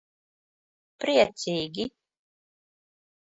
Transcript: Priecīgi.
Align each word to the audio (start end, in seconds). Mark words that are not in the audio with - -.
Priecīgi. 1.05 1.87